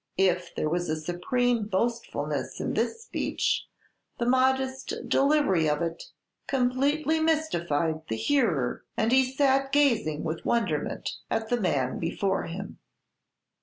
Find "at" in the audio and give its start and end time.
11.29-11.49